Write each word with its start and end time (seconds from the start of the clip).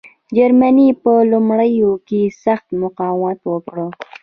جرمني 0.35 0.87
په 1.03 1.13
لومړیو 1.31 1.91
کې 2.07 2.21
سخت 2.43 2.67
مقاومت 2.83 3.39
وکړ. 3.51 3.77